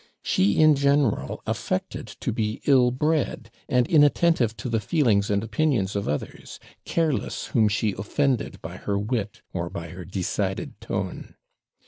She 0.23 0.57
in 0.59 0.73
general 0.73 1.43
affected 1.45 2.07
to 2.21 2.31
be 2.31 2.59
ill 2.65 2.89
bred, 2.89 3.51
and 3.69 3.85
inattentive 3.85 4.57
to 4.57 4.67
the 4.67 4.79
feelings 4.79 5.29
and 5.29 5.43
opinions 5.43 5.95
of 5.95 6.07
others; 6.09 6.59
careless 6.85 7.45
whom 7.53 7.67
she 7.69 7.93
offended 7.93 8.59
by 8.63 8.77
her 8.77 8.97
wit 8.97 9.43
or 9.53 9.69
by 9.69 9.89
her 9.89 10.03
decided 10.03 10.81
tone. 10.81 11.35